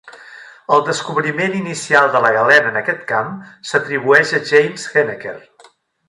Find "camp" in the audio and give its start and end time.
3.13-3.31